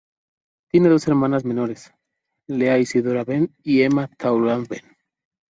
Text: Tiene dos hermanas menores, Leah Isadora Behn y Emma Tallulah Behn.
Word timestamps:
Tiene 0.71 0.89
dos 0.89 1.07
hermanas 1.07 1.45
menores, 1.45 1.93
Leah 2.47 2.79
Isadora 2.79 3.23
Behn 3.23 3.53
y 3.61 3.83
Emma 3.83 4.07
Tallulah 4.07 4.57
Behn. 4.67 4.97